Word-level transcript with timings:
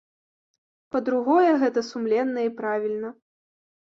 Па-другое, 0.93 1.51
гэта 1.63 1.79
сумленна 1.91 2.39
і 2.49 2.53
правільна. 2.61 3.09